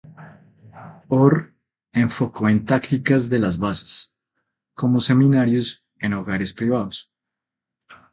[1.09, 1.53] Orr
[1.93, 4.15] enfocó en tácticas de las bases,
[4.73, 7.11] como seminarios en hogares privados.